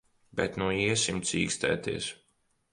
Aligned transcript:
Bet 0.39 0.57
nu 0.61 0.69
iesim 0.77 1.21
cīkstēties. 1.33 2.11